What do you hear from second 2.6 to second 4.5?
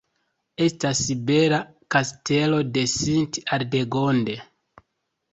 de Sint-Aldegonde.